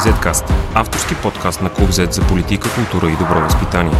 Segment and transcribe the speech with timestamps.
[0.00, 3.92] Zcast– авторски подкаст на Клуб Z за политика, култура и добро възпитание.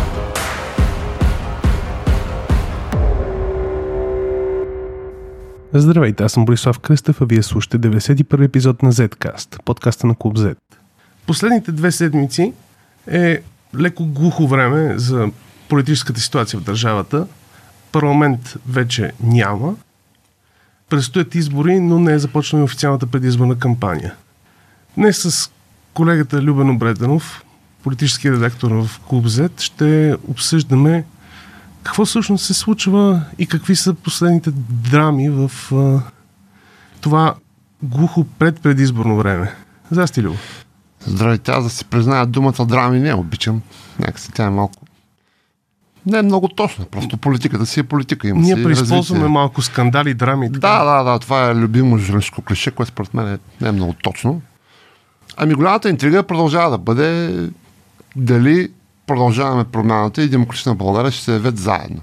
[5.75, 10.37] Здравейте, аз съм Борислав Кръстев, а вие слушате 91 епизод на Zcast, подкаста на Клуб
[10.37, 10.57] Z.
[11.27, 12.53] Последните две седмици
[13.07, 13.43] е
[13.79, 15.29] леко глухо време за
[15.69, 17.27] политическата ситуация в държавата.
[17.93, 19.75] Парламент вече няма.
[20.89, 24.15] Предстоят избори, но не е започнала официалната предизборна кампания.
[24.97, 25.51] Днес с
[25.95, 27.45] колегата Любен Обретенов,
[27.83, 31.05] политически редактор в Клуб Z, ще обсъждаме
[31.83, 36.03] какво всъщност се случва и какви са последните драми в а,
[37.01, 37.35] това
[37.83, 39.55] глухо предпредизборно време.
[39.91, 40.39] Здрасти, Любо.
[41.07, 43.63] Здравейте, аз да си призная думата драми не е, обичам.
[43.99, 44.87] Някакси тя е малко
[46.07, 46.85] не е много точно.
[46.85, 48.29] Просто политиката си е политика.
[48.29, 50.53] Има Ние преизползваме малко скандали, драми.
[50.53, 50.59] Така.
[50.59, 51.19] Да, да, да.
[51.19, 54.43] Това е любимо женско клише, което според мен е, не е много точно.
[55.43, 57.51] Ами голямата интрига продължава да бъде
[58.17, 58.69] дали
[59.07, 62.01] продължаваме промяната и демократична България ще се явят заедно.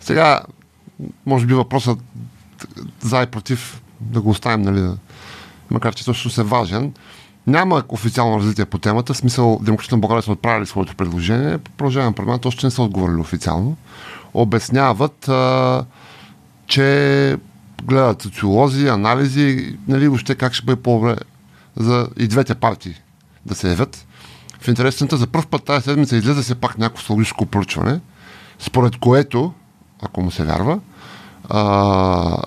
[0.00, 0.40] Сега,
[1.26, 1.98] може би въпросът
[3.00, 4.90] за и против да го оставим, нали,
[5.70, 6.92] макар че също е важен.
[7.46, 12.48] Няма официално развитие по темата, в смисъл Демократична България са отправили своето предложение, продължаваме промяната,
[12.48, 13.76] още не са отговорили официално.
[14.34, 15.84] Обясняват, а,
[16.66, 17.36] че
[17.84, 21.16] гледат социолози, анализи, нали, въобще как ще бъде по-добре
[21.76, 22.94] за и двете партии
[23.46, 24.06] да се явят.
[24.60, 28.00] В интересната за първ път тази седмица излезе се пак някакво социологическо проучване,
[28.58, 29.52] според което,
[30.02, 30.80] ако му се вярва,
[31.48, 32.42] а,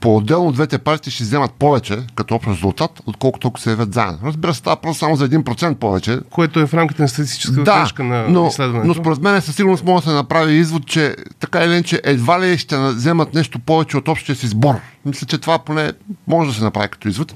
[0.00, 4.18] по-отделно двете партии ще вземат повече като общ резултат, отколкото ако се явят заедно.
[4.24, 7.80] Разбира се, става просто само за 1% повече, Което е в рамките на статистическата да,
[7.80, 8.86] грешка на но, изследването.
[8.88, 12.40] но според мен със сигурност може да се направи извод, че така или иначе едва
[12.40, 14.74] ли ще вземат нещо повече от общия си сбор.
[15.04, 15.92] Мисля, че това поне
[16.26, 17.34] може да се направи като извод,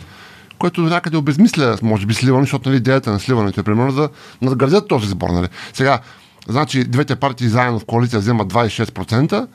[0.63, 4.09] което някъде обезмисля, може би, сливане, защото нали, идеята на сливането е примерно да
[4.43, 5.31] надградят този сбор.
[5.31, 5.49] Нали.
[5.73, 6.01] Сега,
[6.49, 9.47] значи, двете партии заедно в коалиция вземат 26%,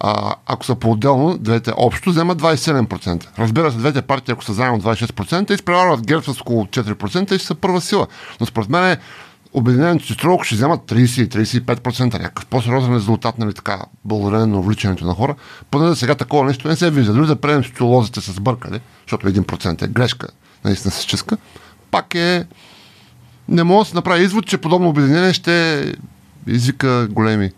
[0.00, 3.26] а, ако са по-отделно, двете общо вземат 27%.
[3.38, 7.54] Разбира се, двете партии, ако са заедно 26%, изпреварват ГЕРБ с около 4% и са
[7.54, 8.06] първа сила.
[8.40, 8.98] Но според мен е,
[9.54, 15.14] Обединеното си ако ще вземат 30-35%, някакъв по-сериозен резултат, нали така, благодарение на увличането на
[15.14, 15.34] хора.
[15.70, 17.12] Поне за сега такова нещо не се вижда.
[17.12, 20.28] Дори да приемем социолозите с бъркали, защото 1% е грешка,
[20.64, 21.36] наистина се чиска,
[21.90, 22.46] пак е
[23.48, 25.84] не мога да се направи извод, че подобно обединение ще
[26.46, 27.50] извика големи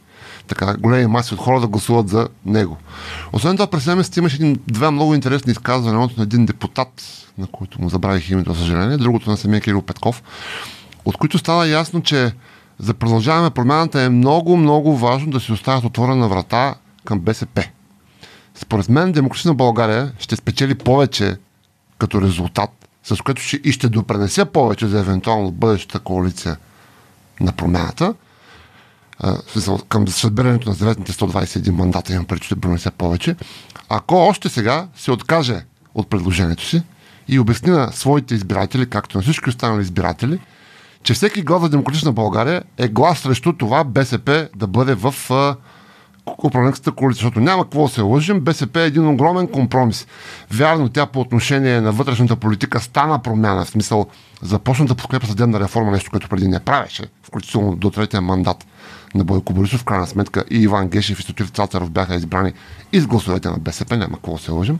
[0.47, 2.77] така, големи маси от хора да гласуват за него.
[3.33, 5.95] Освен това, през седмицата имаше две много интересни изказвания.
[5.95, 7.03] Едното на един депутат,
[7.39, 10.22] на който му забравих името, за съжаление, другото на самия Кирил Петков,
[11.05, 12.33] от които става ясно, че
[12.78, 16.75] за продължаваме промяната е много, много важно да си оставят отворена врата
[17.05, 17.65] към БСП.
[18.55, 21.37] Според мен Демократична България ще спечели повече
[21.99, 26.56] като резултат, с което ще, и ще допренесе повече за евентуално бъдещата коалиция
[27.41, 28.15] на промяната,
[29.89, 33.37] към събирането на заветните 121 мандата имам преди, че ще допренесе повече,
[33.89, 35.65] ако още сега се откаже
[35.95, 36.83] от предложението си
[37.28, 40.41] и обясни на своите избиратели, както на всички останали избиратели,
[41.03, 45.15] че всеки глас за Демократична България е глас срещу това БСП да бъде в
[46.44, 48.41] управленската коалиция, защото няма какво да се лъжим.
[48.41, 50.06] БСП е един огромен компромис.
[50.50, 54.06] Вярно, тя по отношение на вътрешната политика стана промяна, в смисъл
[54.42, 58.66] започна да подкрепа съдебна реформа, нещо, което преди не правеше, включително до третия мандат
[59.15, 62.53] на Бойко Борисов, в крайна сметка и Иван Гешев и Стотив Цацаров бяха избрани
[62.92, 64.78] и с гласовете на БСП, няма какво да се лъжим.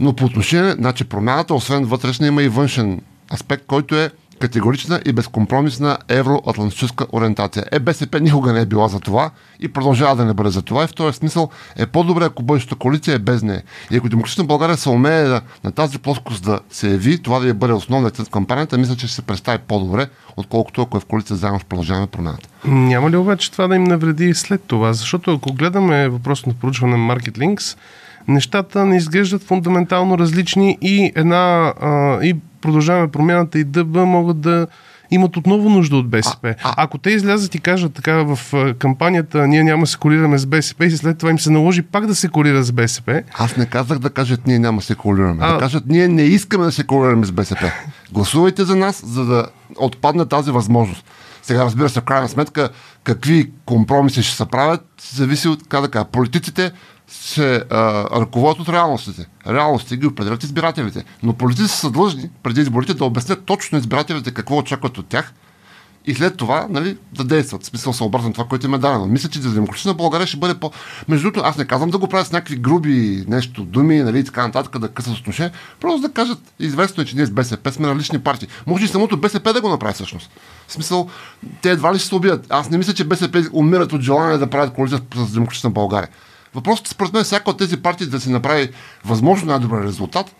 [0.00, 3.00] Но по отношение, значи промяната, освен вътрешна, има и външен
[3.32, 7.64] аспект, който е категорична и безкомпромисна евроатлантическа ориентация.
[7.72, 10.84] Е, БСП никога не е била за това и продължава да не бъде за това.
[10.84, 13.62] И в този смисъл е по-добре, ако бъдещата коалиция е без нея.
[13.90, 17.48] И ако Демократична България се умее да, на тази плоскост да се яви, това да
[17.48, 20.06] я бъде основният цел в кампанията, мисля, че ще се представи по-добре,
[20.36, 22.48] отколкото ако е в коалиция заедно с продължаваме промяната.
[22.64, 24.92] Няма ли обаче това да им навреди след това?
[24.92, 27.78] Защото ако гледаме въпрос на проучване на Market Links,
[28.28, 34.66] нещата не изглеждат фундаментално различни и една а, и продължаваме промяната и ДБ могат да
[35.10, 36.54] имат отново нужда от БСП.
[36.62, 36.74] А, а.
[36.76, 38.38] Ако те излязат и кажат така в
[38.78, 42.14] кампанията, ние няма се колираме с БСП и след това им се наложи пак да
[42.14, 45.38] се колира с БСП, Аз не казах да кажат ние няма се коалираме.
[45.40, 47.72] А- Да кажат ние не искаме да се коалираме с БСП.
[48.12, 49.46] Гласувайте за нас, за да
[49.78, 51.04] отпадне тази възможност.
[51.42, 52.68] Сега разбира се, в крайна сметка,
[53.04, 56.72] какви компромиси ще се правят, зависи от, как да кажа, политиците
[57.08, 59.26] се а, ръководят от реалностите.
[59.46, 61.04] Реалностите ги определят избирателите.
[61.22, 65.32] Но политиците са длъжни преди изборите да обяснят точно избирателите какво очакват от тях
[66.06, 67.64] и след това нали, да действат.
[67.64, 69.06] Смисъл съобразно това, което им е дадено.
[69.06, 70.70] Мисля, че за демократична България ще бъде по...
[71.08, 74.46] Между другото, аз не казвам да го правят с някакви груби нещо, думи, нали, така
[74.46, 75.52] нататък, да късат отношение.
[75.80, 78.48] Просто да кажат, известно е, че ние с БСП сме на лични партии.
[78.66, 80.30] Може и самото БСП да го направи всъщност.
[80.66, 81.08] В смисъл,
[81.62, 82.46] те едва ли ще се убият.
[82.48, 86.08] Аз не мисля, че БСП умират от желание да правят коалиция с демократична България.
[86.54, 88.70] Въпросът според мен, всяка от тези партии да си направи
[89.04, 90.34] възможно най-добър резултат,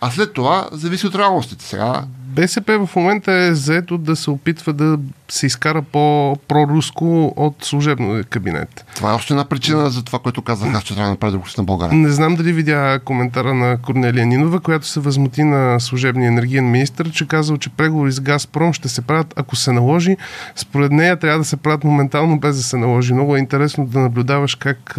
[0.00, 1.64] а след това зависи от реалностите.
[1.64, 4.98] Сега БСП в момента е заето да се опитва да
[5.28, 8.84] се изкара по-проруско от служебно кабинет.
[8.94, 11.64] Това е още една причина за това, което казах аз, че трябва да направи демократична
[11.64, 11.98] България.
[11.98, 17.10] Не знам дали видя коментара на Корнелия Нинова, която се възмути на служебния енергиен министр,
[17.10, 20.16] че казал, че преговори с Газпром ще се правят, ако се наложи.
[20.56, 23.14] Според нея трябва да се правят моментално, без да се наложи.
[23.14, 24.98] Много е интересно да наблюдаваш как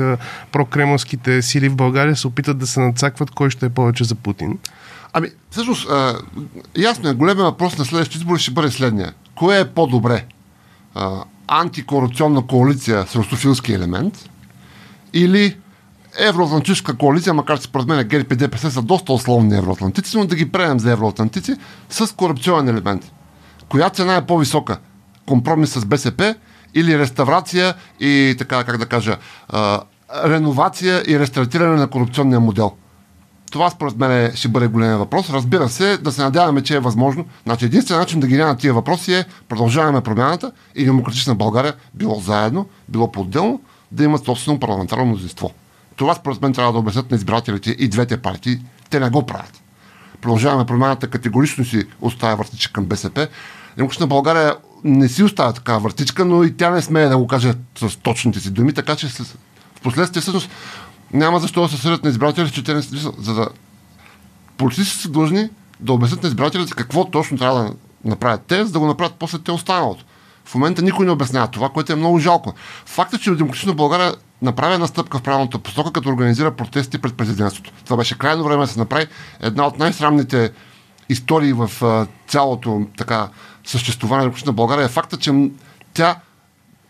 [0.52, 4.58] прокремълските сили в България се опитат да се нацакват кой ще е повече за Путин.
[5.14, 5.90] Ами, всъщност,
[6.78, 9.14] ясно е, големия въпрос на следващите избори ще бъде следния.
[9.36, 10.26] Кое е по-добре?
[10.96, 14.30] А, антикорупционна коалиция с русофилски елемент
[15.14, 15.58] или
[16.20, 20.36] евроатлантическа коалиция, макар че според мен ГЕРБ и ДПС са доста условни евроатлантици, но да
[20.36, 21.56] ги приемем за евроатлантици
[21.90, 23.12] с корупционен елемент.
[23.70, 24.78] Коя цена е по-висока?
[25.26, 26.36] Компромис с БСП
[26.74, 29.18] или реставрация и така, как да кажа,
[29.50, 29.82] а,
[30.26, 32.72] реновация и рестартиране на корупционния модел?
[33.50, 35.30] Това според мен ще бъде големия въпрос.
[35.30, 37.26] Разбира се, да се надяваме, че е възможно.
[37.46, 42.20] Значи единственият начин да ги няма тия въпроси е продължаваме промяната и демократична България, било
[42.20, 43.62] заедно, било по-отделно,
[43.92, 45.52] да имат собствено парламентарно мнозинство.
[45.96, 48.60] Това според мен трябва да обяснят на избирателите и двете партии.
[48.90, 49.62] Те не го правят.
[50.22, 53.28] Продължаваме промяната категорично си оставя въртичка към БСП.
[53.78, 57.54] Демократична България не си оставя такава въртичка, но и тя не смее да го каже
[57.80, 60.50] с точните си думи, така че в последствие всъщност
[61.14, 63.50] няма защо да се съдят на избирателите, че те не са, за да
[64.58, 67.74] политиците са длъжни да обяснят на избирателите какво точно трябва да
[68.06, 70.06] направят те, за да го направят после те останалото.
[70.46, 72.54] В момента никой не обяснява това, което е много жалко.
[72.86, 77.72] Факта, че Демократична България направи една стъпка в правилната посока, като организира протести пред президентството.
[77.86, 79.08] Това беше крайно време да се направи
[79.40, 80.52] една от най-срамните
[81.10, 81.72] истории в
[82.28, 83.30] цялото така
[83.66, 85.50] съществуване на Демократична България е факта, че
[85.94, 86.16] тя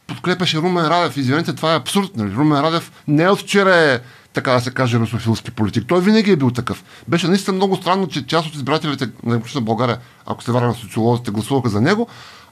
[0.10, 1.18] подкрепяше Румен Радев.
[1.18, 2.12] Извинете, това е абсурд.
[2.16, 2.36] Нали?
[2.36, 4.00] Румен Радев не е от вчера е
[4.34, 5.84] така да се каже, русофилски политик.
[5.88, 6.84] Той винаги е бил такъв.
[7.08, 10.74] Беше наистина много странно, че част от избирателите на Демократична България, ако се върна на
[10.74, 12.08] социолозите, гласуваха за него,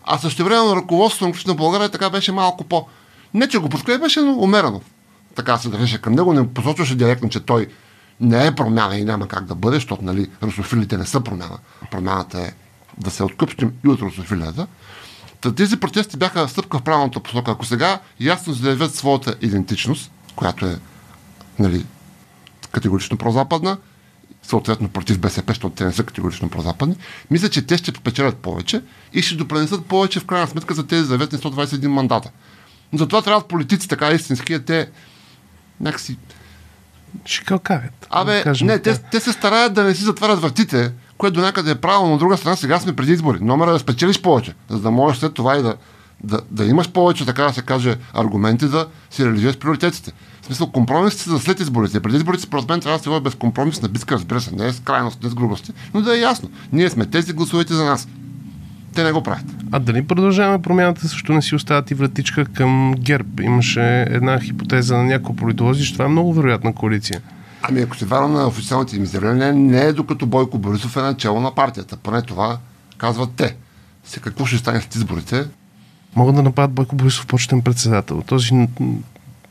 [0.05, 2.87] а също време на ръководството на Демократична България така беше малко по...
[3.33, 4.81] Не, че го подкрепяше, но умерено.
[5.35, 7.67] Така се държеше към него, не посочваше директно, че той
[8.19, 11.57] не е промяна и няма как да бъде, защото нали, русофилите не са промяна.
[11.91, 12.51] Промяната е
[12.97, 14.67] да се откъпчим и от русофилията.
[15.55, 17.51] Тези протести бяха стъпка в правилната посока.
[17.51, 20.79] Ако сега ясно заявят своята идентичност, която е
[21.59, 21.85] нали,
[22.71, 23.77] категорично прозападна,
[24.43, 26.95] съответно против БСП, защото те не са категорично прозападни,
[27.31, 28.81] мисля, че те ще печелят повече
[29.13, 32.31] и ще допренесат повече в крайна сметка за тези заветни 121 мандата.
[32.93, 34.89] Но затова трябва политици, така истински, те
[35.79, 36.17] някакси...
[37.25, 38.07] Шикалкавят.
[38.09, 41.71] Абе, да не, те, те, се стараят да не си затварят вратите, което до някъде
[41.71, 42.13] е правилно.
[42.13, 43.37] От друга страна, сега сме преди избори.
[43.41, 45.75] Номера е да спечелиш повече, за да можеш след това и да,
[46.23, 50.11] да, да имаш повече, така да се каже, аргументи да си реализираш приоритетите.
[50.41, 51.99] В смисъл, компромисите за след изборите.
[51.99, 54.79] Преди изборите, според мен, трябва да се води безкомпромисна битка, разбира се, не е с
[54.79, 56.49] крайност, не с грубости, но да е ясно.
[56.73, 58.07] Ние сме тези, гласувайте за нас.
[58.95, 59.45] Те не го правят.
[59.71, 63.43] А дали продължаваме промяната, също не си остават и вратичка към ГЕРБ?
[63.43, 67.21] Имаше една хипотеза на някои политолози, че това е много вероятна коалиция.
[67.61, 71.39] Ами ако се вярвам на официалните им изявления, не е докато Бойко Борисов е начало
[71.39, 71.97] на партията.
[71.97, 72.57] Поне това
[72.97, 73.55] казват те.
[74.03, 75.45] Сега какво ще стане с изборите?
[76.15, 78.23] Могат да нападат Бойко Борисов почетен председател.
[78.25, 78.67] Този,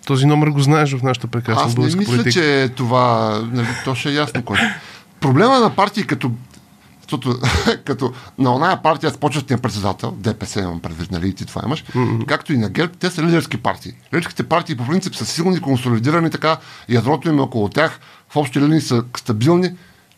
[0.06, 2.30] този номер го знаеш в нашата прекрасна Аз не мисля, политика.
[2.30, 4.58] че това, нали, то ще е ясно кой.
[5.20, 6.30] Проблема на партии като
[7.08, 7.38] защото
[7.84, 12.26] като на оная партия с почетния председател, ДПС имам предвид, нали, ти това имаш, mm-hmm.
[12.26, 13.92] както и на ГЕРБ, те са лидерски партии.
[14.14, 16.56] Лидерските партии по принцип са силни, консолидирани, така,
[16.88, 19.70] ядрото им е около тях, в общи линии са стабилни,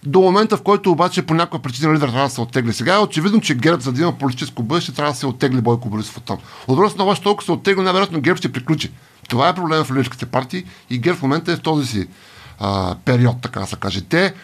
[0.07, 2.73] до момента, в който обаче по някаква причина лидер трябва да се оттегли.
[2.73, 5.89] Сега е очевидно, че ГЕРБ, за да има политическо бъдеще, трябва да се оттегли Бойко
[5.89, 6.39] Борисов от там.
[6.69, 8.93] От друга страна, обаче толкова се оттегли, най-вероятно ГЕРБ ще приключи.
[9.29, 12.09] Това е проблема в лидерските партии и ГЕРБ в момента е в този си
[12.59, 14.01] а, период, така да се каже.
[14.01, 14.35] Те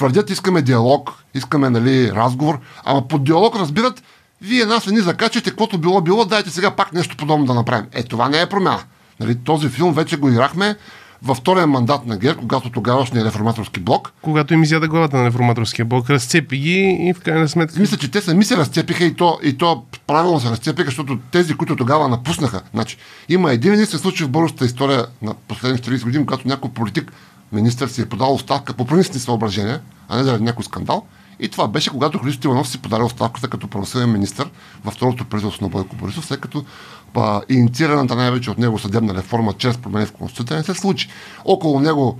[0.00, 4.02] твърдят, искаме диалог, искаме нали, разговор, ама под диалог разбират,
[4.42, 7.86] вие нас не ни закачате, каквото било било, дайте сега пак нещо подобно да направим.
[7.92, 8.82] Е, това не е промяна.
[9.20, 10.76] Нали, този филм вече го играхме
[11.22, 14.12] във втория мандат на ГЕР, когато тогавашния реформаторски блок.
[14.22, 17.80] Когато им изяда главата на реформаторския блок, разцепи ги и в крайна сметка.
[17.80, 21.54] Мисля, че те сами се разцепиха и то, и то правилно се разцепиха, защото тези,
[21.54, 22.60] които тогава напуснаха.
[22.74, 22.96] Значи,
[23.28, 27.12] има един единствен случай в българската история на последните 30 години, когато някой политик
[27.52, 31.06] министър си е подал оставка по принципни съображения, а не заради някой скандал,
[31.40, 34.50] И това беше когато Христо Иванов си подаде оставката като правосъден министр
[34.84, 36.64] във второто правителство на Бойко Борисов, след като
[37.12, 41.08] па, инициираната най-вече от него съдебна реформа чрез промени в Конституцията не се случи.
[41.44, 42.18] Около него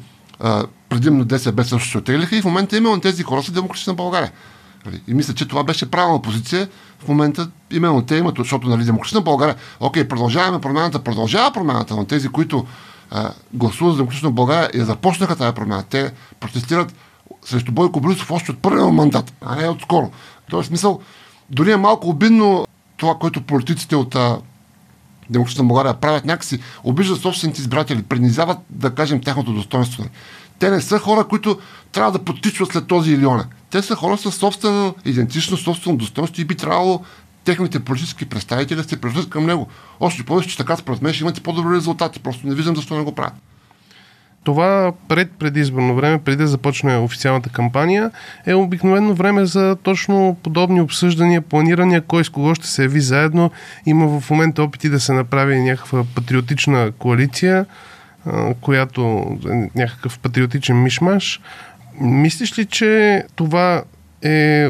[0.89, 4.33] предимно ДСБ също се отеглиха и в момента именно тези хора са демократична България.
[4.87, 5.03] Нали?
[5.09, 6.69] И мисля, че това беше правилна позиция.
[6.99, 12.05] В момента именно те имат, защото нали, демократична България, окей, продължаваме промяната, продължава промяната, но
[12.05, 12.67] тези, които
[13.55, 16.95] гласуват за демократична България и започнаха тази промяна, те протестират
[17.45, 20.11] срещу Бойко Борисов още от първия мандат, а не от скоро.
[20.51, 21.01] Тоест, смисъл,
[21.51, 24.17] дори е малко обидно това, което политиците от
[25.31, 30.05] Демократична България правят някакси, обиждат собствените избиратели, принизяват, да кажем, тяхното достоинство.
[30.59, 31.59] Те не са хора, които
[31.93, 33.27] трябва да подтичват след този или.
[33.71, 37.01] Те са хора с собствена идентичност, собствено достоинство и би трябвало
[37.45, 39.69] техните политически представители да се превръщат към него.
[40.01, 42.21] Още повече, че така според мен ще имате по-добри резултати.
[42.21, 43.35] Просто не виждам защо не го правят.
[44.45, 48.11] Това пред предизборно време, преди да започне официалната кампания,
[48.47, 53.51] е обикновено време за точно подобни обсъждания, планирания, кой с кого ще се яви заедно.
[53.87, 57.67] Има в момента опити да се направи някаква патриотична коалиция,
[58.61, 61.41] която е някакъв патриотичен мишмаш.
[62.01, 63.83] Мислиш ли, че това
[64.23, 64.69] е,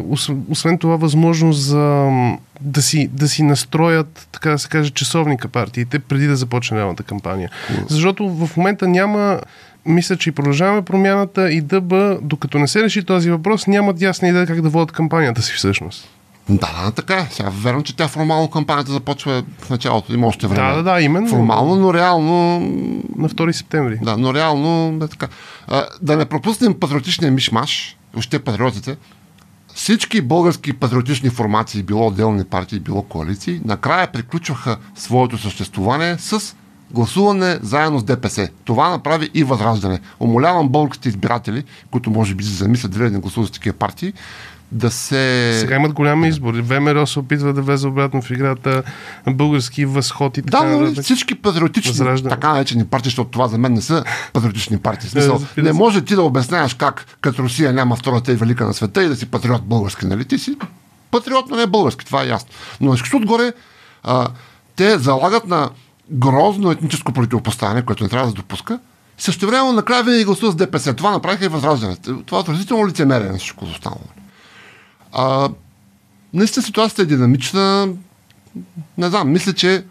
[0.51, 2.11] освен това, възможност за
[2.61, 7.03] да си, да си настроят, така да се каже, часовника партиите, преди да започне реалната
[7.03, 7.51] кампания.
[7.89, 9.41] Защото в момента няма
[9.87, 14.29] мисля, че и продължаваме промяната и ДБ, докато не се реши този въпрос, нямат ясна
[14.29, 16.09] идея как да водят кампанията си всъщност.
[16.49, 17.29] Да, да, така е.
[17.31, 20.15] Сега верно, че тя формално кампанията започва в началото.
[20.15, 20.69] Има още време.
[20.69, 21.29] Да, да, да, именно.
[21.29, 22.61] Формално, но реално...
[23.17, 23.99] На 2 септември.
[24.03, 25.29] Да, но реално е така.
[25.69, 28.97] А, да не пропуснем патриотичния мишмаш, още патриотите.
[29.81, 36.57] Всички български патриотични формации, било отделни партии, било коалиции, накрая приключваха своето съществуване с
[36.91, 38.49] гласуване заедно с ДПС.
[38.65, 40.01] Това направи и Възраждане.
[40.21, 44.13] Умолявам българските избиратели, които може би се замислят дали да не гласуват с такива партии,
[44.73, 45.57] да се...
[45.61, 46.55] Сега имат голям избор.
[46.55, 48.83] ВМРО се опитва да влезе обратно в играта,
[49.29, 50.65] български възход и така.
[50.65, 52.35] Да, но да, всички патриотични, Възраждане.
[52.35, 55.09] така наречени партии, защото това за мен не са патриотични партии.
[55.09, 58.75] В смисъл, не може ти да обясняваш как като Русия няма втората и велика на
[58.75, 60.25] света и да си патриот български, нали?
[60.25, 60.57] Ти си
[61.11, 62.51] патриот, но не български, това е ясно.
[62.81, 63.53] Но изкщо отгоре,
[64.03, 64.29] а,
[64.77, 65.71] те залагат на
[66.11, 68.79] грозно етническо противопоставяне, което не трябва да се допуска.
[69.19, 70.95] Също време накрая винаги гласува с ДПС.
[70.95, 71.97] Това направиха и възраждане.
[72.27, 74.01] Това е отразително лицемерие на всичко останало.
[75.13, 75.49] А,
[76.35, 77.89] наистина ситуацията е динамична.
[78.99, 79.85] Не знам, мисля, че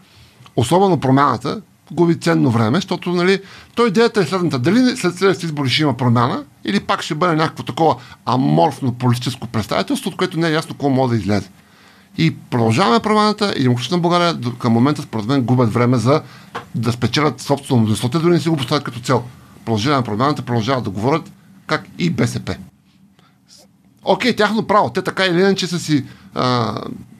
[0.56, 1.60] особено промяната
[1.92, 3.40] губи ценно време, защото нали,
[3.74, 4.58] той идеята е следната.
[4.58, 7.96] Дали след следващите избори ще има промяна или пак ще бъде някакво такова
[8.26, 11.50] аморфно политическо представителство, от което не е ясно какво може да излезе.
[12.18, 16.22] И продължаваме промяната и Демократична България към момента, според мен, губят време за
[16.74, 18.08] да спечелят собствено мнозинство.
[18.08, 19.22] Те дори не си го поставят като цел.
[19.64, 21.32] Продължаваме промяната, продължават да говорят
[21.66, 22.56] как и БСП.
[24.04, 24.90] Окей, тяхно право.
[24.90, 26.04] Те така или иначе са си
[26.34, 26.74] а,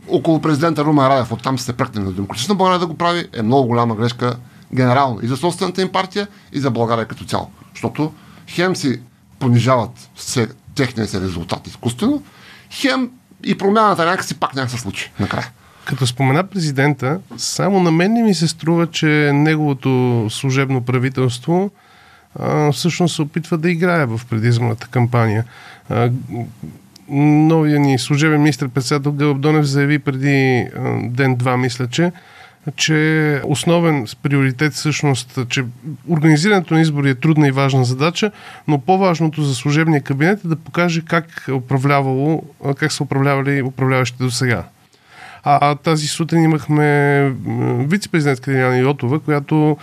[0.08, 3.68] около президента Румен Радев, оттам се пръкнали на Демократична България да го прави, е много
[3.68, 4.36] голяма грешка
[4.74, 7.50] генерално и за собствената им партия, и за България като цяло.
[7.74, 8.12] Защото
[8.48, 9.00] хем си
[9.38, 12.22] понижават се, техния си резултат изкуствено,
[12.70, 13.10] хем
[13.44, 15.50] и промяната някакси пак няма се случи накрая.
[15.84, 21.70] Като спомена президента, само на мен не ми се струва, че неговото служебно правителство
[22.72, 25.44] всъщност се опитва да играе в предизборната кампания.
[25.88, 26.10] А,
[27.10, 30.66] новия ни служебен министр-председател Гълъб Донев заяви преди
[31.02, 32.12] ден-два, мисля, че
[32.76, 35.64] че основен приоритет всъщност, че
[36.08, 38.30] организирането на избори е трудна и важна задача,
[38.68, 42.42] но по-важното за служебния кабинет е да покаже как, е управлявало,
[42.76, 44.64] как са управлявали управляващите до сега.
[45.42, 47.32] А, а тази сутрин имахме
[47.78, 49.76] вице-президентка Диляна Йотова, която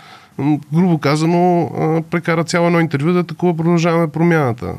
[0.74, 1.72] грубо казано
[2.10, 4.76] прекара цяло едно интервю да такова продължаваме промяната.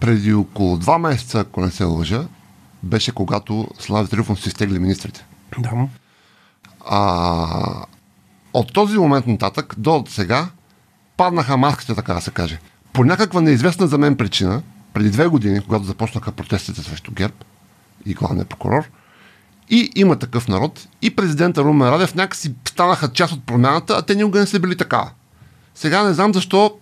[0.00, 2.26] Преди около два месеца, ако не се лъжа,
[2.82, 5.26] беше когато Слави Трифон си изтегли министрите.
[5.58, 5.88] Да.
[6.86, 7.84] А,
[8.54, 10.48] от този момент нататък до сега
[11.16, 12.60] паднаха маските, така да се каже.
[12.92, 17.34] По някаква неизвестна за мен причина, преди две години, когато започнаха протестите срещу ГЕРБ
[18.06, 18.84] и главния прокурор,
[19.70, 24.14] и има такъв народ, и президента Румен Радев някакси станаха част от промяната, а те
[24.14, 25.10] никога не са били така.
[25.74, 26.74] Сега не знам защо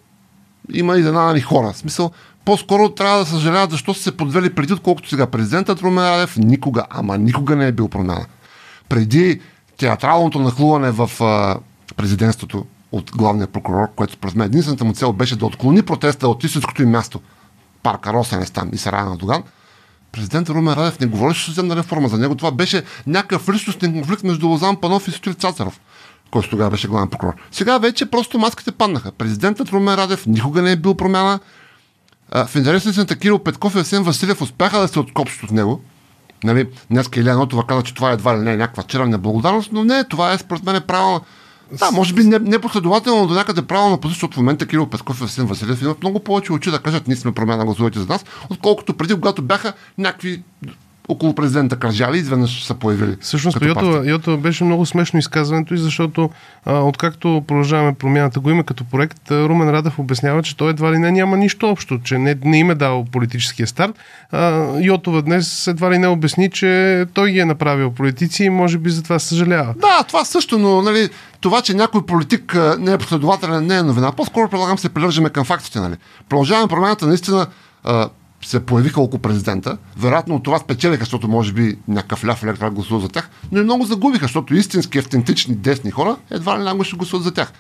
[0.73, 1.73] има изненадани хора.
[1.73, 2.11] В смисъл,
[2.45, 5.27] по-скоро трябва да съжаляват защо са се подвели преди, отколкото сега.
[5.27, 8.27] Президентът Румен Радев никога, ама никога не е бил промяна.
[8.89, 9.41] Преди
[9.79, 11.59] театралното нахлуване в а,
[11.97, 16.45] президентството от главния прокурор, което според мен единствената му цел беше да отклони протеста от
[16.45, 17.21] истинското им място,
[17.83, 19.43] парка Росенес там и Сарая на Доган,
[20.13, 22.09] президент Румен Радев не говореше за реформа.
[22.09, 25.81] За него това беше някакъв личностен конфликт между Лозан Панов и Сотир Цацаров,
[26.31, 27.35] който тогава беше главен прокурор.
[27.51, 29.13] Сега вече просто маските паднаха.
[29.13, 31.41] Президентът Румен Радев никога не е бил промяна.
[32.35, 35.81] в интерес на истината Кирил Петков и Асен Василев успяха да се откопчат от него.
[36.45, 39.85] Нали, днес Илия Нотова каза, че това едва ли не е някаква черна неблагодарност, но
[39.85, 41.21] не, това е според мен правилно.
[41.73, 45.21] Да, може би не, непоследователно, но до някъде правилно позиция, защото в момента Кирил Петков
[45.21, 48.25] и Асен Василев имат много повече очи да кажат, ние сме промяна гласувайте за нас,
[48.51, 50.43] отколкото преди, когато бяха някакви
[51.09, 53.17] около президента Кържали, изведнъж са появили.
[53.21, 56.31] Всъщност, Йото, Йото беше много смешно изказването и защото
[56.65, 60.99] а, откакто продължаваме промяната го има като проект, Румен Радев обяснява, че той едва ли
[60.99, 63.93] не няма нищо общо, че не, не им е дал политическия старт.
[64.31, 68.79] А, Йотова днес едва ли не обясни, че той ги е направил политици и може
[68.79, 69.75] би за това съжалява.
[69.81, 71.09] Да, това също, но нали,
[71.41, 74.13] това, че някой политик не е последователен, не е новина.
[74.13, 75.81] По-скоро предлагам се придържаме към фактите.
[75.81, 75.95] Нали.
[76.29, 77.47] Продължаваме промяната наистина
[78.45, 79.79] се появиха около президента.
[79.97, 83.65] Вероятно от това спечелиха, защото може би някакъв ляв електорат гласува за тях, но и
[83.65, 87.53] много загубиха, защото истински автентични десни хора едва ли някой ще гласуват за тях.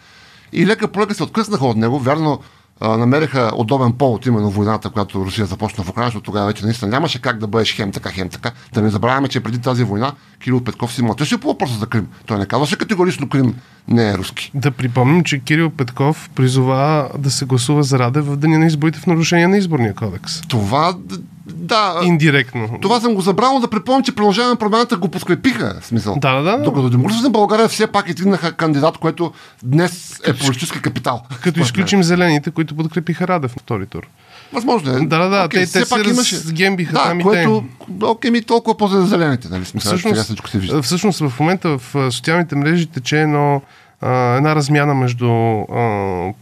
[0.52, 1.99] И лека по лека се откъснаха от него.
[1.99, 2.40] Вярно,
[2.80, 7.23] намериха удобен повод, именно войната, която Русия започна в Украина, защото тогава вече наистина нямаше
[7.23, 8.50] как да бъдеш хем така, хем така.
[8.73, 12.09] Да не забравяме, че преди тази война Кирил Петков си мълчеше по въпроса за Крим.
[12.26, 13.54] Той не казваше категорично Крим
[13.88, 14.50] не е руски.
[14.54, 19.00] Да припомним, че Кирил Петков призова да се гласува за Раде в деня на изборите
[19.00, 20.40] в нарушение на изборния кодекс.
[20.40, 20.97] Това
[21.46, 22.00] да.
[22.04, 22.78] Индиректно.
[22.82, 25.76] Това съм го забрал, да припомня, че продължаваме на промяната го подкрепиха.
[25.82, 26.16] Смисъл.
[26.18, 26.62] Да, да, да.
[26.62, 31.22] Докато демократична България все пак издигнаха кандидат, което днес е политически капитал.
[31.42, 34.06] Като изключим зелените, които подкрепиха Радев на втори тур.
[34.52, 35.00] Възможно е.
[35.00, 35.48] Да, да, да.
[35.48, 36.36] Okay, те, те пак имаше.
[36.52, 37.64] Гембиха да, там което,
[38.02, 39.64] окей, ми толкова по-за зелените, нали?
[39.64, 40.82] Смисъл, всъщност, се вижда.
[40.82, 43.62] всъщност в момента в социалните мрежи тече едно,
[44.00, 46.32] а, една размяна между а,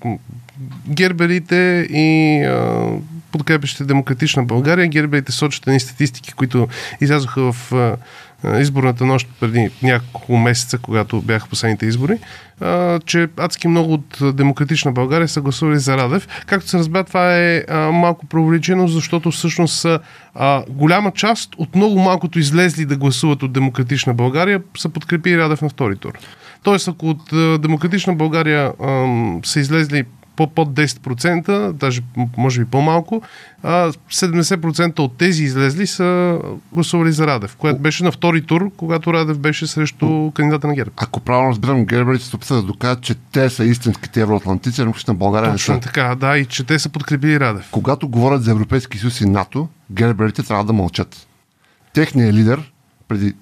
[0.88, 2.88] герберите и а,
[3.34, 4.88] подкрепящите демократична България.
[4.88, 6.68] Герберите сочат ни статистики, които
[7.00, 7.72] излязоха в
[8.60, 12.18] изборната нощ преди няколко месеца, когато бяха последните избори,
[13.06, 16.28] че адски много от Демократична България са гласували за Радев.
[16.46, 19.86] Както се разбра, това е малко провеличено, защото всъщност
[20.68, 25.68] голяма част от много малкото излезли да гласуват от Демократична България са подкрепили Радев на
[25.68, 26.12] втори тур.
[26.62, 27.22] Тоест, ако от
[27.62, 28.72] Демократична България
[29.44, 30.04] са излезли
[30.36, 32.02] по-под 10%, даже
[32.36, 33.22] може би по-малко,
[33.62, 36.38] а 70% от тези излезли са
[36.72, 40.90] гласували за Радев, което беше на втори тур, когато Радев беше срещу кандидата на ГЕРБ.
[40.96, 45.14] Ако правилно разбирам, герберите се опитват да докажат, че те са истинските евроатлантици, а на
[45.14, 45.86] България Точно не са.
[45.86, 47.68] така, да, и че те са подкрепили Радев.
[47.70, 51.26] Когато говорят за Европейски съюз и НАТО, герберите трябва да мълчат.
[51.92, 52.72] Техният лидер,
[53.08, 53.34] преди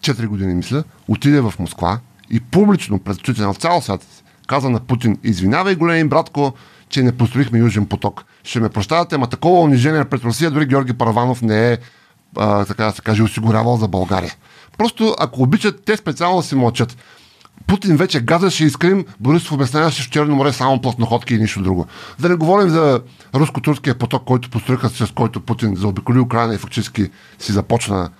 [0.00, 4.06] 4 години, мисля, отиде в Москва и публично пред на цял свят
[4.46, 6.52] каза на Путин, извинявай големи братко,
[6.88, 8.24] че не построихме Южен поток.
[8.44, 11.78] Ще ме прощавате, ама такова унижение пред Русия дори Георги Параванов не е,
[12.36, 14.34] а, така да се каже, осигурявал за България.
[14.78, 16.96] Просто, ако обичат, те специално си мълчат.
[17.66, 21.86] Путин вече газаше и скрим, Борисов обясняваше в Черно море само плътноходки и нищо друго.
[22.18, 23.00] Да не говорим за
[23.34, 28.10] руско-турския поток, който построиха, с който Путин заобиколи Украина и фактически си започна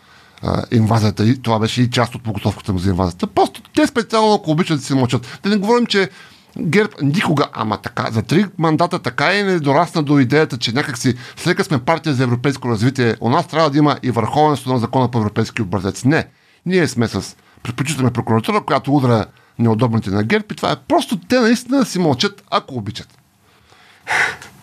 [0.42, 1.28] а, инвазията.
[1.28, 3.26] И това беше и част от подготовката му за инвазията.
[3.26, 5.38] Просто те специално, ако обичат се мълчат.
[5.42, 6.10] Да не говорим, че
[6.58, 11.14] ГЕРБ никога, ама така, за три мандата така и не дорасна до идеята, че някакси,
[11.36, 14.78] след като сме партия за европейско развитие, у нас трябва да има и върховенство на
[14.78, 16.04] закона по европейски образец.
[16.04, 16.26] Не.
[16.66, 19.26] Ние сме с, предпочитаме прокуратура, която удра
[19.58, 23.18] неудобните на ГЕРБ и това е просто те наистина си мълчат, ако обичат.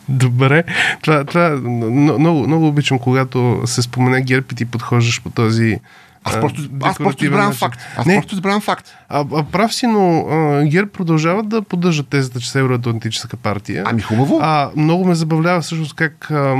[0.10, 0.64] Добре.
[1.02, 5.80] Това, това, много, много обичам, когато се спомене герб и ти подхождаш по този
[6.24, 7.80] аз просто, аз просто избравям факт.
[7.98, 8.96] Аз не, просто избравям факт.
[9.10, 13.84] А, а, прав си, но а, ГЕРБ продължават да поддържат тезата, че са Евроатлантическа партия.
[13.88, 14.40] Ами хубаво.
[14.42, 16.56] А, много ме забавлява всъщност как а,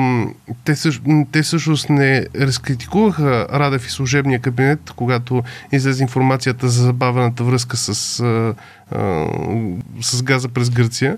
[0.64, 7.44] те, също, те всъщност не разкритикуваха Радев и служебния кабинет, когато излезе информацията за забавената
[7.44, 8.54] връзка с, а,
[8.92, 9.28] а,
[10.02, 11.18] с газа през Гърция.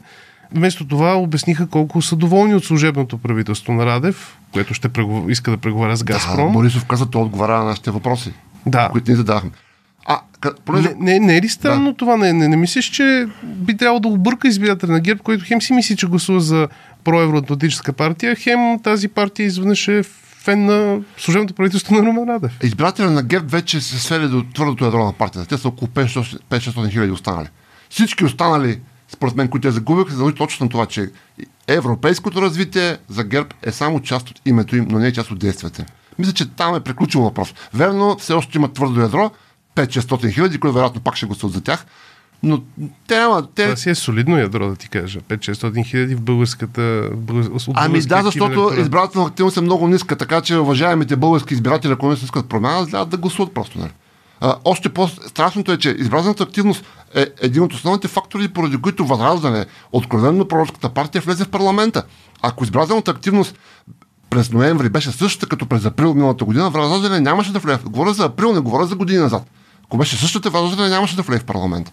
[0.55, 5.29] Вместо това обясниха колко са доволни от служебното правителство на Радев, което ще преговар...
[5.29, 6.47] иска да преговаря с Газпром.
[6.47, 8.33] Да, Борисов каза, той отговаря на нашите въпроси,
[8.65, 8.89] да.
[8.91, 9.49] които ни задахме.
[10.05, 10.19] А,
[10.65, 10.89] понеже...
[10.99, 11.97] не, не, не е ли странно да.
[11.97, 12.17] това?
[12.17, 15.73] Не, не, не мислиш, че би трябвало да обърка избирател на ГЕРБ, който хем си
[15.73, 16.67] мисли, че гласува за
[17.03, 20.03] проевроатлантическа партия, хем тази партия изведнъж е
[20.43, 22.51] фен на служебното правителство на Румен Радев.
[22.63, 25.49] Избирателя на ГЕРБ вече се свели до твърдото ядро на партията.
[25.49, 27.47] Те са около 500 хиляди останали.
[27.89, 31.11] Всички останали според мен, които те загубиха, се дължи точно на това, че
[31.67, 35.39] европейското развитие за ГЕРБ е само част от името им, но не е част от
[35.39, 35.85] действията.
[36.19, 37.53] Мисля, че там е приключил въпрос.
[37.73, 39.31] Верно, все още има твърдо ядро,
[39.75, 41.85] 5-600 хиляди, които вероятно пак ще гласуват за тях.
[42.43, 42.61] Но
[43.07, 43.47] те няма.
[43.55, 43.63] Те...
[43.63, 45.19] Това си е солидно ядро, да ти кажа.
[45.19, 46.81] 5-600 хиляди в българската.
[47.11, 47.49] В българ...
[47.73, 52.15] Ами да, защото избирателната активност е много ниска, така че уважаемите български избиратели, ако не
[52.15, 53.79] се искат промяна, да гласуват просто.
[53.79, 53.91] Нали?
[54.41, 59.65] А, още по-страшното е, че избирателната активност е един от основните фактори, поради които Възраждане,
[59.91, 62.03] откровенно пророчската партия, влезе в парламента.
[62.41, 63.55] Ако избирателната активност
[64.29, 67.79] през ноември беше същата като през април миналата година, Възраждане нямаше да влезе.
[67.83, 69.43] Говоря за април, не говоря за години назад.
[69.83, 71.91] Ако беше същата, Възраждане нямаше да влезе в парламента.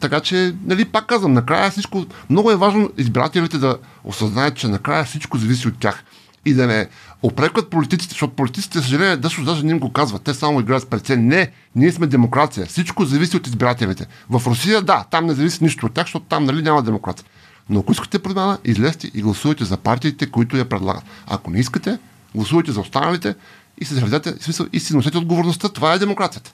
[0.00, 5.04] Така че, нали, пак казвам, накрая всичко, много е важно избирателите да осъзнаят, че накрая
[5.04, 6.04] всичко зависи от тях.
[6.44, 6.88] И да не
[7.22, 10.22] опрекват политиците, защото политиците, съжаление, да даже не им го казват.
[10.22, 11.26] Те само играят с прецен.
[11.26, 12.66] Не, ние сме демокрация.
[12.66, 14.06] Всичко зависи от избирателите.
[14.30, 17.26] В Русия, да, там не зависи нищо от тях, защото там нали, няма демокрация.
[17.70, 21.04] Но ако искате промяна, излезте и гласувайте за партиите, които я предлагат.
[21.26, 21.98] Ако не искате,
[22.34, 23.34] гласувайте за останалите
[23.78, 25.68] и се заведете, смисъл, и си носете отговорността.
[25.68, 26.52] Това е демокрацията.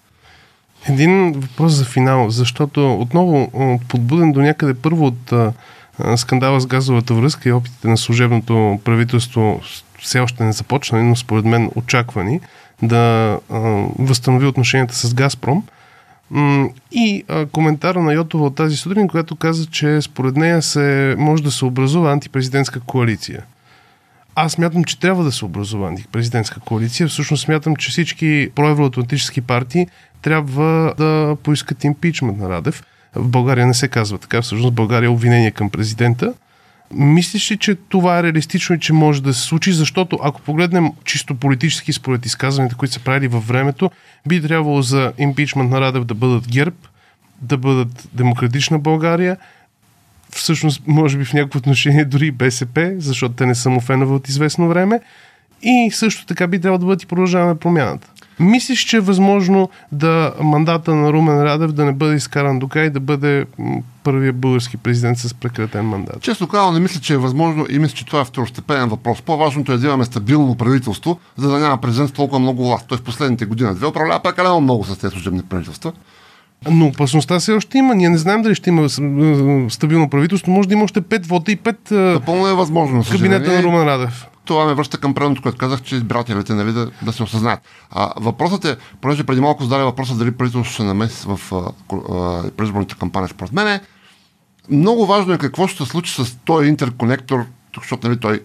[0.88, 3.52] Един въпрос за финал, защото отново
[3.88, 5.32] подбуден до някъде първо от
[6.16, 9.60] скандала с газовата връзка и опитите на служебното правителство
[10.00, 12.40] все още не започнали, но според мен очаквани
[12.82, 13.38] да
[13.98, 15.64] възстанови отношенията с Газпром.
[16.92, 21.50] И коментара на Йотова от тази сутрин, която каза, че според нея се, може да
[21.50, 23.44] се образува антипрезидентска коалиция.
[24.34, 27.08] Аз смятам, че трябва да се образува антипрезидентска коалиция.
[27.08, 29.86] Всъщност смятам, че всички проевроатлантически партии
[30.22, 32.82] трябва да поискат импичмент на Радев.
[33.16, 34.42] В България не се казва така.
[34.42, 36.34] Всъщност България е обвинение към президента.
[36.94, 39.72] Мислиш ли, че това е реалистично и че може да се случи?
[39.72, 43.90] Защото ако погледнем чисто политически според изказванията, които са правили във времето,
[44.28, 46.76] би трябвало за импичмент на Радев да бъдат ГЕРБ,
[47.42, 49.36] да бъдат Демократична България,
[50.30, 54.28] всъщност, може би в някакво отношение дори БСП, защото те не са му фенове от
[54.28, 55.00] известно време.
[55.62, 58.10] И също така би трябвало да бъдат и продължаване промяната.
[58.40, 62.86] Мислиш, че е възможно да мандата на Румен Радев да не бъде изкаран до край
[62.86, 63.44] и да бъде
[64.04, 66.22] първия български президент с прекратен мандат?
[66.22, 69.22] Често казвам, не мисля, че е възможно и мисля, че това е второстепенен въпрос.
[69.22, 72.86] По-важното е да имаме стабилно правителство, за да няма президент с толкова много власт.
[72.88, 75.92] Той в последните години две управлява прекалено много с тези служебни правителства.
[76.70, 77.94] Но опасността все още има.
[77.94, 78.88] Ние не знаем дали ще има
[79.70, 80.50] стабилно правителство.
[80.50, 83.04] Може да има още пет вода и пет Напълно е възможно.
[83.10, 86.90] Кабинета на Румен Радев това ме връща към предното, което казах, че избирателите нали, да,
[87.02, 87.60] да се осъзнаят.
[87.90, 91.40] А, въпросът е, понеже преди малко зададе въпроса дали правителството ще намеси в
[92.56, 93.80] предизборните кампании, според мен е
[94.70, 97.44] много важно е какво ще се случи с този интерконектор,
[97.76, 98.42] защото нали, той,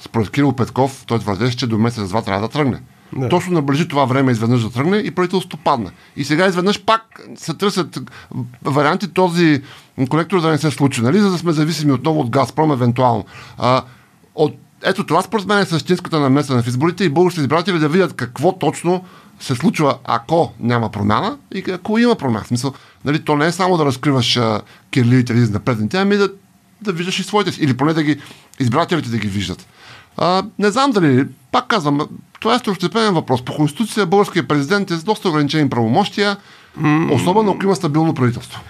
[0.00, 2.82] според Кирил Петков, той твърдеше, че до месец-два трябва да тръгне.
[3.16, 3.28] Да.
[3.28, 5.90] Точно наближи това време изведнъж да тръгне и правителството падна.
[6.16, 8.00] И сега изведнъж пак се търсят
[8.64, 9.62] варианти този
[10.10, 11.18] конектор да не се случи, нали?
[11.18, 13.24] за да сме зависими отново от Газпром, евентуално.
[13.58, 13.82] А,
[14.34, 18.12] от ето това според мен е същинската намеса в изборите и българските избиратели да видят
[18.12, 19.04] какво точно
[19.40, 22.44] се случва, ако няма промяна и ако има промяна.
[22.44, 22.72] В смисъл,
[23.04, 24.40] нали, то не е само да разкриваш
[24.90, 26.28] кирливите лизи на предните, ами да,
[26.82, 27.64] да виждаш и своите си.
[27.64, 28.20] Или поне да ги,
[28.60, 29.66] избирателите да ги виждат.
[30.16, 32.00] А, не знам дали, пак казвам,
[32.40, 33.44] това е второстепенен въпрос.
[33.44, 36.36] По Конституция българският президент е с доста ограничени правомощия,
[37.10, 38.60] особено ако има стабилно правителство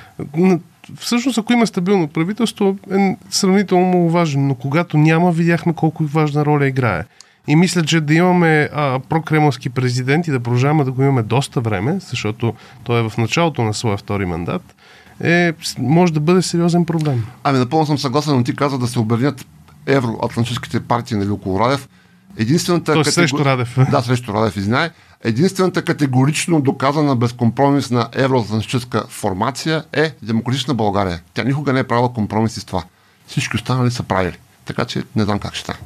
[0.99, 6.45] всъщност, ако има стабилно правителство, е сравнително много важно, но когато няма, видяхме колко важна
[6.45, 7.05] роля играе.
[7.49, 11.61] И мисля, че да имаме а, прокремълски президент и да продължаваме да го имаме доста
[11.61, 14.75] време, защото той е в началото на своя втори мандат,
[15.23, 17.27] е, може да бъде сериозен проблем.
[17.45, 19.47] Ами напълно съм съгласен, но ти каза да се обърнят
[19.87, 21.89] евроатлантическите партии на Люко Радев.
[22.37, 23.29] Единствената Тоест категор...
[23.29, 23.79] срещу Радев.
[23.91, 24.91] Да, срещу Радев, извинай.
[25.25, 31.21] Единствената категорично доказана безкомпромисна евроатлантическа формация е Демократична България.
[31.35, 32.85] Тя никога не е правила компромиси с това.
[33.27, 34.39] Всички останали са правили.
[34.65, 35.79] Така че не знам как ще стане.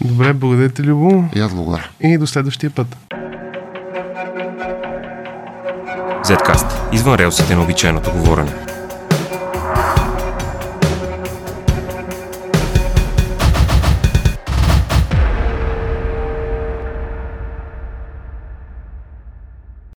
[0.00, 1.24] Добре, благодаря ти, Любо.
[1.34, 1.90] И аз благодаря.
[2.00, 2.96] И до следващия път.
[6.24, 6.92] Zcast.
[6.92, 8.75] Извън релсите на обичайното говорене.